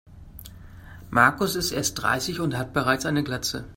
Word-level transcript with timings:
Markus 1.11 1.53
ist 1.55 1.71
erst 1.73 2.01
dreißig 2.01 2.39
und 2.39 2.57
hat 2.57 2.73
bereits 2.73 3.05
eine 3.05 3.23
Glatze. 3.23 3.69